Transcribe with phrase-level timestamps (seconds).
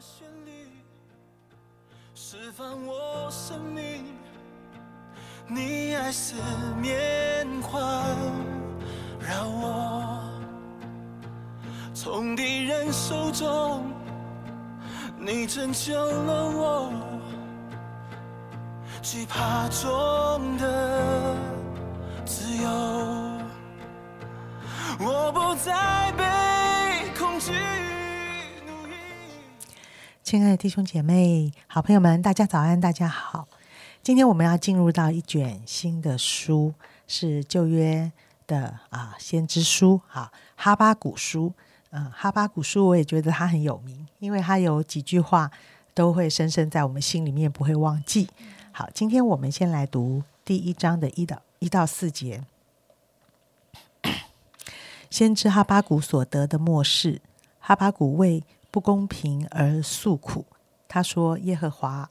[0.00, 0.50] 旋律
[2.14, 4.16] 释放我生命，
[5.46, 6.36] 你爱似
[6.80, 8.02] 棉花，
[9.20, 10.22] 让我
[11.92, 13.92] 从敌人手中，
[15.18, 16.92] 你拯救了我，
[19.02, 21.36] 惧怕中的
[22.24, 22.70] 自由，
[24.98, 26.24] 我不再被
[30.30, 33.48] 亲爱的弟兄姐妹、好朋友们，大家早安，大家好。
[34.00, 36.72] 今天我们要进入到一卷新的书，
[37.08, 38.12] 是旧约
[38.46, 41.52] 的啊先知书，好哈巴谷书。
[41.90, 45.50] 嗯，哈巴谷书我也觉得它很有名，因为它有几句话
[45.94, 48.28] 都会深深在我们心里面，不会忘记。
[48.70, 52.44] 好，今天我们先来读第一章的一到一到四节。
[55.10, 57.20] 先知哈巴谷所得的末世，
[57.58, 60.46] 哈巴谷为不公平而诉苦。
[60.88, 62.10] 他说：“耶和华，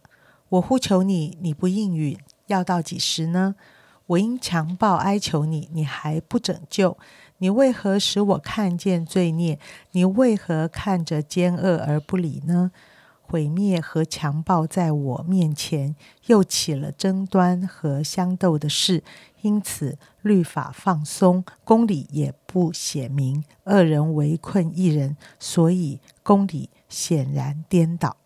[0.49, 3.55] 我呼求你，你不应允，要到几时呢？
[4.07, 6.97] 我因强暴哀求你，你还不拯救。
[7.37, 9.59] 你为何使我看见罪孽？
[9.91, 12.71] 你为何看着奸恶而不理呢？
[13.29, 19.03] 毁灭和强暴在我面前，又起了争端和相斗的事，
[19.41, 28.17] 因此律法放松，公理也不显明，二人围困一人，所以公理显然颠倒。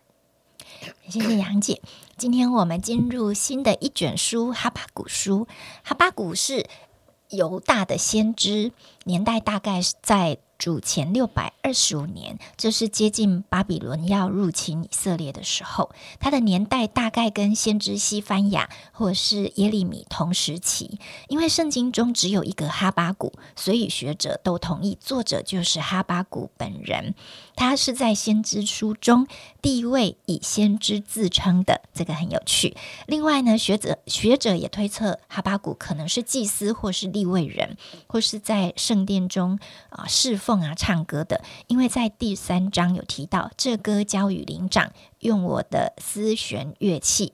[1.10, 1.82] 谢谢杨姐。
[2.16, 5.46] 今天我们进入新的一卷书《哈巴谷书》。
[5.84, 6.66] 哈巴谷是
[7.30, 8.72] 犹大的先知，
[9.04, 15.92] 年代大概是在主前六百二十五年，这是接近巴比伦要入侵以色列的时候。
[16.22, 21.02] 他的年代大概跟先知西番雅或是耶利米同时期。
[21.28, 27.14] 因为圣经中只有一个哈巴谷，所以学者都同意作者就是哈巴谷本人。
[27.56, 29.28] 他是在先知书中
[29.62, 32.76] 第一位以先知自称的，这个很有趣。
[33.08, 37.78] 另外呢，学者学者也推测哈巴谷可能是祭司或是立位人，
[38.08, 39.60] 或是在圣殿中
[39.90, 47.32] 啊侍奉啊唱歌的，因为在第三章有提到这歌交与灵长，用我的丝弦乐器。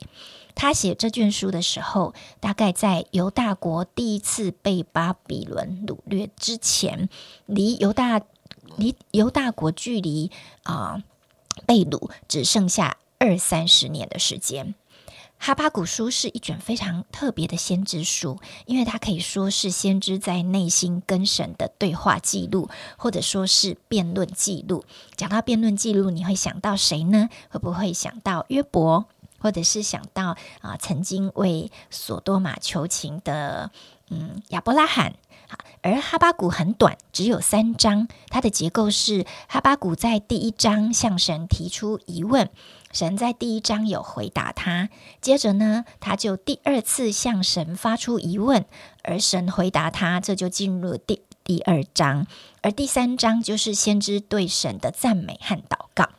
[0.54, 7.08] 他写这卷书的时候，大概在犹大国第一次被巴比伦掳掠之前，
[7.46, 8.20] 离犹大
[8.76, 10.30] 离犹大国距离
[10.62, 11.02] 啊、
[11.66, 14.74] 被掳只剩下二三十年的时间。
[15.42, 24.84] 哈巴谷书是一卷非常特别的先知书，因为它可以说是先知在内心跟神的对话记录，或者说是辩论记录。
[25.16, 27.30] 讲到辩论记录，你会想到谁呢？
[27.48, 29.06] 会不会想到约伯，
[29.38, 33.70] 或者是想到啊、曾经为索多玛求情的
[34.10, 35.14] 嗯亚伯拉罕？
[35.82, 38.06] 而哈巴谷很短，只有三章。
[38.28, 42.50] 它的结构是哈巴谷在第一章向神提出疑问，
[42.92, 44.88] 神在第一章有回答他，
[45.20, 48.64] 接着呢，他就第二次向神发出疑问，
[49.02, 52.26] 而神回答他，这就进入第第二章。
[52.62, 56.10] 而第三章就是先知对神的赞美和祷告。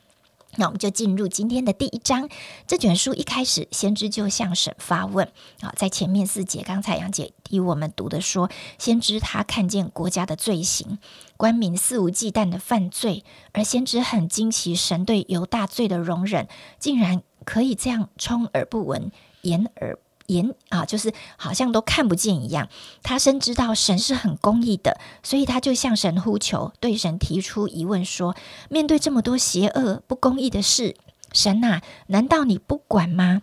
[0.57, 2.29] 那我们就进入今天的第一章。
[2.67, 5.27] 这卷书一开始，先知就向神发问
[5.61, 10.99] 啊，在前面四节，刚才杨姐替我们读的说，先知他看见国家的罪行，
[11.37, 13.23] 官民肆无忌惮的犯罪，
[13.53, 16.47] 而先知很惊奇，神对犹大罪的容忍，
[16.79, 22.69] 竟然可以这样充耳不闻，言而言啊，就是好像都看不见一样。
[23.03, 28.35] 他深知道神是很公义的，所以他就向神呼求，对神提出疑问说：
[28.69, 30.95] 面对这么多邪恶、不公义的事，
[31.31, 33.41] 神呐、难道你不管吗？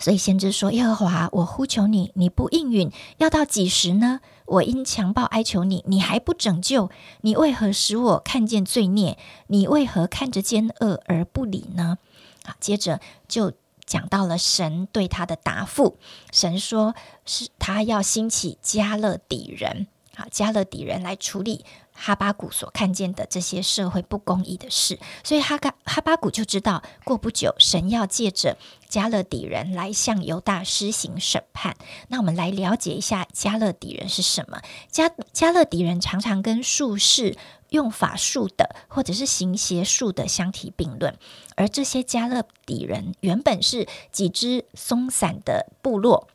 [0.00, 4.18] 所以先知说：“耶和华，我呼求你，你不应允，要到几时呢？
[4.46, 6.90] 我因强暴哀求你，你还不拯救？
[7.20, 9.16] 你为何使我看见罪孽？
[9.46, 11.98] 你为何看着奸恶而不理呢？”
[12.44, 13.52] 好，接着就
[13.90, 15.98] 讲到了神对他的答复。
[16.30, 16.94] 神说
[17.26, 19.88] 是他要兴起加勒底人，
[20.20, 21.64] 好，加勒底人来处理
[21.94, 31.74] 哈巴谷所看见的这些社会不公义的事，所以哈嘎哈巴谷就知道，过不久神要借着加勒底人来向犹大施行审判。
[32.08, 34.60] 那我们来了解一下加勒底人是什么？
[34.90, 37.38] 加加勒底人常常跟术士、
[37.70, 41.16] 用法术的或者是行邪术的相提并论，
[41.56, 46.28] 而这些加勒底人原本是几只松散的部落。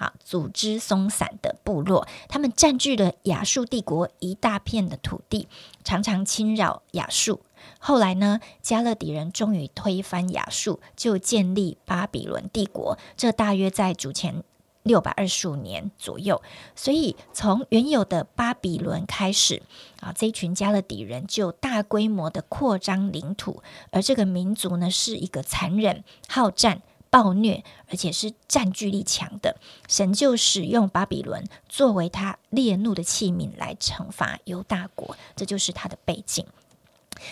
[0.00, 5.46] 啊，组织松散的部落，他们占据了亚述帝国一大片的土地，
[5.84, 7.42] 常常侵扰亚述。
[7.78, 12.96] 后来呢，加勒底人终于推翻亚述，就建立巴比伦帝国。
[13.14, 14.42] 这大约在主前
[14.82, 16.40] 六百二十五年左右，
[16.74, 19.62] 所以从原有的巴比伦开始
[20.00, 29.56] 啊，这一群加勒底人就大规模的扩张领土，而这个民族呢是一个残忍、好战、暴虐，而且是占据力强的。
[29.88, 36.46] 神就使用巴比伦作为他烈怒的器皿来惩罚犹大国，这就是他的背景。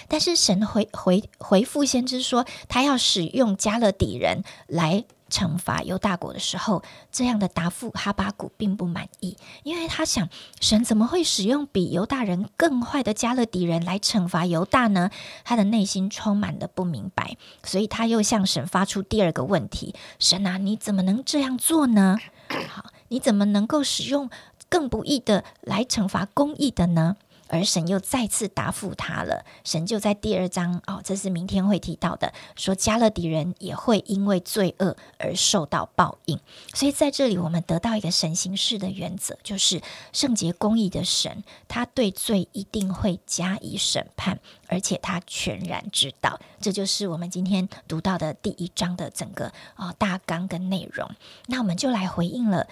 [0.08, 5.04] 但是神回回回复先知说，他要使用加勒底人来。
[5.30, 6.82] 惩罚犹大国的时候，
[7.12, 10.28] 这样的答复哈巴谷并不满意，因为他想，
[10.60, 15.10] 神怎么会使用比犹大人更坏的加勒底人来惩罚犹大呢？
[15.44, 22.19] 他的内心充满了不明白，所以他又向神发出第二个问题：神啊，你怎么能这样做呢？
[22.69, 24.31] 好，你怎么能够使用
[24.69, 27.16] 更不义的来惩罚公义的呢？
[27.48, 29.44] 而神又再次答复他了。
[29.64, 36.38] 神就在第二章哦，这是明天会提到的，说加勒底人也会因为罪恶而受到报应。
[36.74, 39.80] 所以在这里，我们得到一个神行事的原则，就是
[40.12, 46.38] 圣洁公义的神，他对罪一定会加以审判，而且他全然知道。
[46.60, 51.08] 这就是我们今天读到的第一章的整个哦大纲跟内容。
[51.46, 52.66] 那我们就来回应了。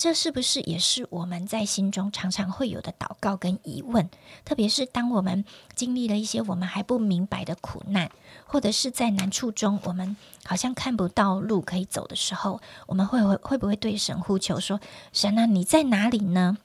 [0.00, 4.08] 这是不是也是我们在心中常常会有的祷告跟疑问？
[4.46, 5.44] 特别是当我们
[5.74, 8.10] 经历了一些我们还不明白的苦难，
[8.46, 14.80] 或者是在难处中，我们好像看不到路可以走的时候，我们会会会不会对神呼求说
[15.12, 16.56] ：“神啊，你在哪里呢？”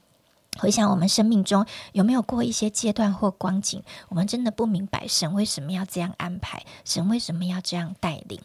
[0.58, 8.40] 回想我们生命中有没有过一些阶段或光景，我们真的不明白神为什么要这样安排，神为什么要这样带领。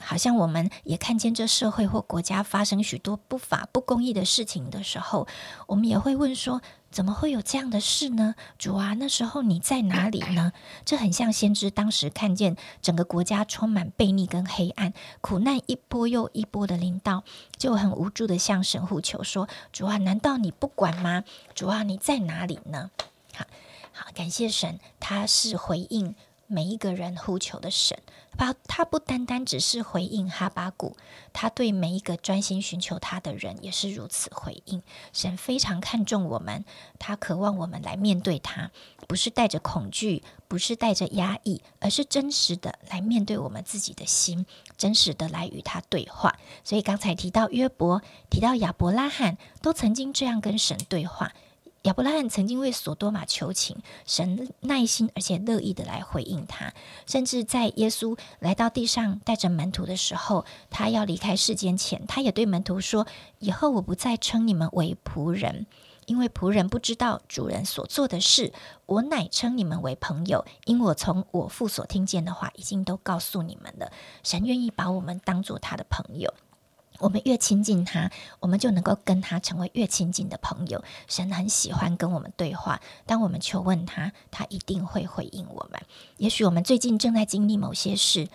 [0.00, 5.26] 好像我们也看见这社会或国家发生许多不法不公义的事情的时候，
[5.66, 8.34] 我们也会问说：怎么会有这样的事呢？
[8.58, 10.52] 主啊，那时候你在哪里呢？
[10.84, 17.24] 这很像先知当时看见整个国家充满悖逆跟黑暗，苦难一波又一波的临到，
[17.56, 21.24] 就很无助的向神呼求说：主啊，难道你不管吗？
[21.54, 22.90] 主啊，你在哪里呢？
[23.34, 23.44] 好
[23.92, 26.14] 好，感谢神，他是回应。
[26.46, 27.98] 每一个人呼求的神，
[28.38, 30.96] 他他不单单只是回应哈巴谷，
[31.32, 34.82] 他对每一个专心寻求他的人也是如此回应。
[35.12, 36.64] 神非常看重我们，
[36.98, 38.70] 他渴望我们来面对他，
[39.08, 44.46] 不是带着恐惧，不是带着压抑，而是真实的来面对我们自己的心，
[44.76, 46.38] 真实的来与他对话。
[46.62, 51.32] 所以刚才提到约伯，提到亚伯拉罕，都曾经这样跟神对话。
[51.86, 56.74] 亚伯拉罕曾经为索多玛求情，神耐心而且乐意的来回应他。
[57.06, 63.06] 甚至在耶稣来到地上带着门徒的时候，他要离开世间前，他也对门徒说
[63.38, 65.66] ：“以后我不再称你们为仆人，
[66.06, 68.50] 因为仆人不知道主人所做的事；
[68.86, 73.92] 我乃称你们为朋友，因我从我父所听见的话，已经都告诉你们了。
[74.24, 76.34] 神愿意把我们当做他的朋友。”
[76.98, 78.10] 我们越亲近他，
[78.40, 80.82] 我们就能够跟他成为越亲近的朋友。
[81.06, 85.80] 神很喜欢跟我们对话，当我们求问他，他一定会回应我们。
[86.16, 88.28] 也许我们最近正在经历某些事。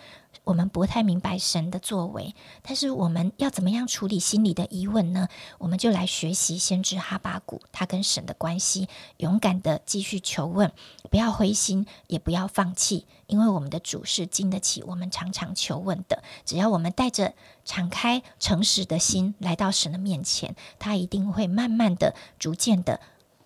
[0.44, 5.28] 我们不太明白神的作为，但是我们要怎么样处理心里的疑问呢？
[5.58, 10.72] 我们就来学习先知哈巴谷他跟神的关系，勇敢的继续求问，
[11.10, 16.24] 不要灰心，也不要放弃，因为我们的主是经得起我们常常求问的。
[16.44, 17.34] 只要我们带着
[17.64, 23.00] 敞开、诚实的心来到神的面前，他一定会慢慢的、逐渐的，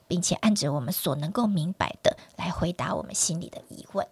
[0.08, 4.08] 并且按着我们所能够明白的来回答我们心里的疑问。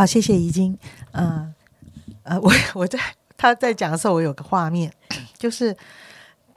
[0.00, 0.78] 好，谢谢怡晶。
[1.12, 1.54] 嗯，
[2.22, 2.98] 呃，我我在
[3.36, 4.90] 他在讲的时候，我有个画面，
[5.36, 5.76] 就是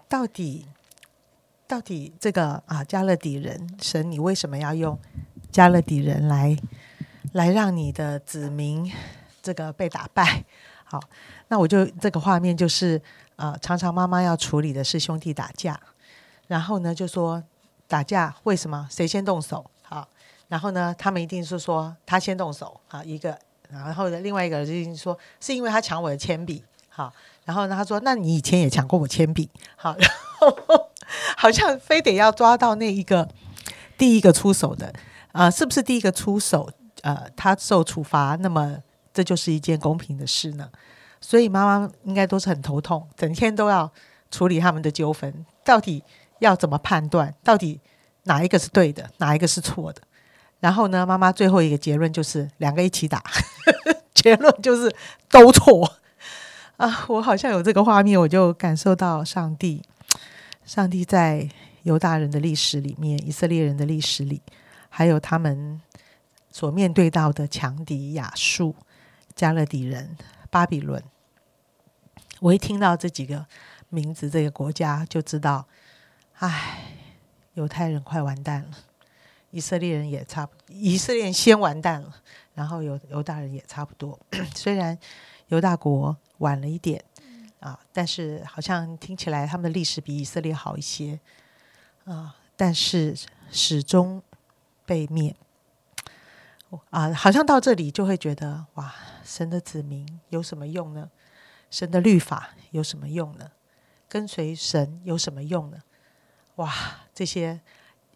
[0.07, 0.65] 到底
[1.67, 4.97] 到底这个啊，加勒底人神，你为什么要用
[5.51, 6.57] 加勒底人来
[7.33, 8.89] 来让你的子民
[9.41, 10.45] 这个被打败？
[10.85, 11.01] 好，
[11.50, 13.01] 那我就这个画面就是
[13.35, 15.77] 啊，常常妈妈要处理的是兄弟打架，
[16.47, 17.43] 然后呢就说
[17.89, 19.69] 打架为什么谁先动手？
[20.53, 23.36] 然后呢，他们一定是说他先动手啊，一个，
[23.72, 27.12] 然后呢，另外一个就是说是因为他抢我的铅笔，好，
[27.43, 30.07] 然后呢，他说那你以前也抢过我铅笔，好， 然
[30.38, 30.55] 后
[31.36, 33.27] 好像非得要抓到那一个
[33.98, 34.93] 第一个出手的，
[35.31, 36.69] 啊，是不是第一个出手，
[37.01, 38.77] 呃，他受处罚，那么
[39.12, 40.69] 这就是一件公平的事呢？
[41.19, 43.91] 所以妈妈应该都是很头痛，整天都要
[44.29, 46.03] 处理他们的纠纷，到底
[46.38, 47.81] 要怎么判断，到底
[48.25, 50.00] 哪一个是对的，哪一个是错的？
[50.63, 53.22] 然后呢，妈妈最后一个结论就是两个一起打，
[54.15, 54.89] 结论就是
[55.29, 55.98] 都错
[56.77, 57.03] 啊！
[57.10, 59.84] 我好像有这个画面，我就感受到上帝，
[60.63, 61.50] 上帝在
[61.82, 64.41] 犹大人的历史里面，以色列人的历史里，
[64.88, 65.82] 还有他们
[66.50, 68.74] 所面对到的强敌亚述、
[69.36, 70.15] 加勒底人、
[70.50, 71.03] 巴比伦，
[72.39, 73.46] 我一听到这几个
[73.89, 75.67] 名字，这个国家就知道，
[76.36, 76.86] 唉，
[77.55, 78.77] 犹太人快完蛋了，
[79.53, 82.12] 以色列人也差不，以色列先完蛋了，
[82.55, 84.19] 然后犹犹大人也差不多。
[84.55, 84.98] 虽然
[85.50, 87.03] 犹大国晚了一点
[87.60, 91.19] 啊，但是好像听起来他们的历史比以色列好一些
[92.05, 93.15] 啊，但是
[93.51, 94.24] 始终
[94.88, 95.36] 被灭。
[96.89, 101.12] 啊，好像到这里就会觉得，哇，神的子民有什么用呢？
[101.69, 103.51] 神的律法有什么用呢？
[104.10, 105.77] 跟随神有什么用呢？
[106.55, 106.74] 哇，
[107.13, 107.62] 这些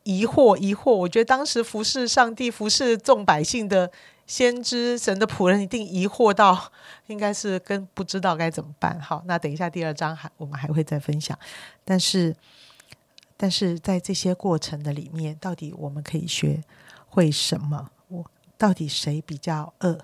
[0.07, 3.91] 疑惑疑惑，我觉得当时服侍上帝、服侍众百姓的
[4.25, 6.71] 先知、神的仆人，一定疑惑到，
[7.07, 8.97] 应该是跟不知道该怎么办。
[9.01, 11.37] 好，那等一下第二章还我们还会再分享。
[11.83, 12.33] 但是，
[13.35, 16.63] 但是在这些过程的里面，到底我们可以学
[17.09, 17.89] 会什么？
[18.07, 18.25] 我
[18.57, 19.99] 到底谁比较恶，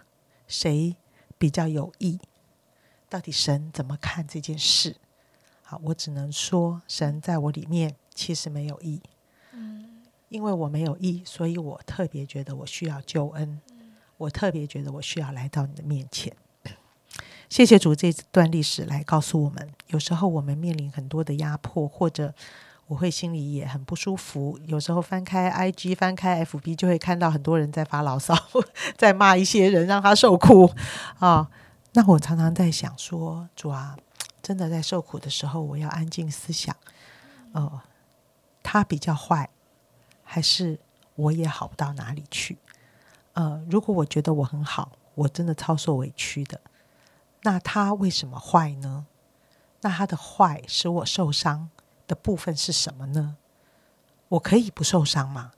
[0.49, 0.97] 谁
[1.37, 2.19] 比较有益？
[3.07, 4.97] 到底神怎么看这件事？
[5.61, 9.01] 好，我只能说，神在我里面其实没有义。
[10.33, 13.61] 因为我没有义，所以我特别觉得我需要救恩。
[14.17, 16.35] 我特别觉得我需要来到你的面前。
[17.49, 22.33] 谢谢主，这段历史来告诉我们，有时候我们面临很多的压迫，或者
[22.87, 24.59] 我会心里也很不舒服。
[24.65, 28.35] 有时候翻开 IG，翻开 FB，就会看到很多人在发牢骚，
[28.97, 30.71] 在骂一些人，让他受苦
[31.19, 31.47] 啊。
[31.93, 33.95] 那我常常在想说，主啊，
[34.41, 36.75] 真的在受苦的时候，我要安静思想，
[37.51, 37.81] 哦，
[38.63, 39.51] 他比较坏，
[40.33, 40.79] 还是
[41.13, 42.57] 我也好不到哪里去？
[43.33, 46.59] 呃，如果我觉得我很好，我真的超受委屈的，
[47.43, 49.05] 那他为什么坏呢？
[49.81, 51.69] 那他的坏使我受伤
[52.07, 53.37] 的部分是什么呢？
[54.29, 55.51] 我可以不受伤吗？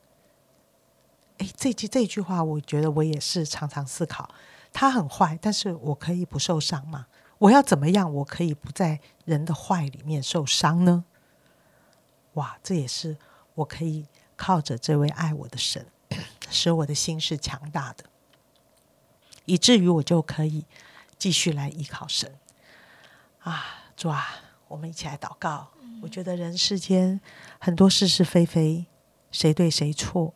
[1.37, 4.29] 诶，这句这句话，我觉得我也是常常思考。
[4.73, 7.07] 他很坏，但是我可以不受伤吗？
[7.37, 11.05] 我要怎么样，我可以不在人的坏里面受伤呢？
[12.33, 13.17] 哇，这也是
[13.53, 14.05] 我可以
[14.35, 15.85] 靠着这位爱我的神，
[16.49, 18.05] 使我的心是强大的，
[19.45, 20.65] 以至于我就可以
[21.17, 22.35] 继续来依靠神。
[23.39, 23.63] 啊，
[23.95, 24.25] 主啊，
[24.67, 25.69] 我们一起来祷告。
[26.01, 27.19] 我觉得人世间
[27.59, 28.85] 很多是是非非，
[29.31, 30.33] 谁对谁错。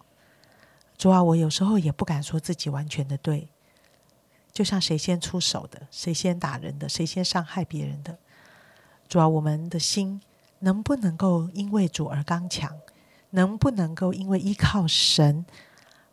[0.97, 3.49] 主啊，我有时候也不敢说自己完全的对。
[4.51, 8.17] 就像谁先出手的，谁先打人的，谁先伤害别人的，
[9.07, 10.21] 主要我们的心
[10.59, 12.77] 能不能够因为主而刚强？
[13.31, 15.45] 能不能够因为依靠神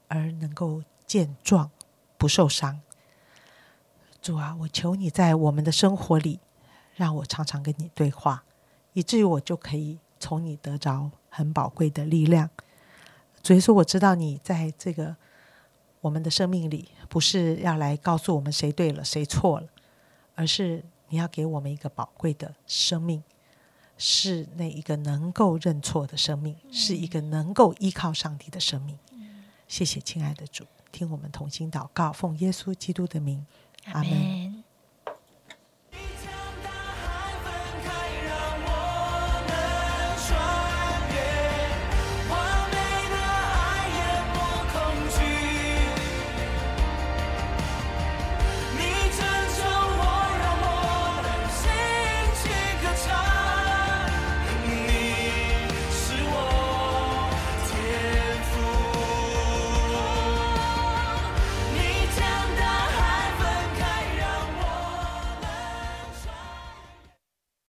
[0.08, 1.70] 而能够健壮
[2.16, 2.80] 不受伤？
[4.20, 6.40] 主啊，我求你在我们的生活里，
[6.94, 8.44] 让我常常跟你对话，
[8.92, 12.50] 以至于我就可以从你得着很宝贵的力量。
[13.42, 15.16] 所以说，我知道你在这个。
[16.02, 19.66] 我们的生命里不是要来告诉我们谁对了谁错了，
[20.36, 23.24] 而是你要给我们一个宝贵的生命，
[23.98, 28.98] 是那一个能够认错的生命，是一个能够依靠上帝的生命。
[29.68, 33.44] 谢谢亲爱的主，听我们同心祷告，奉耶稣基督的名，
[33.86, 34.45] 阿门。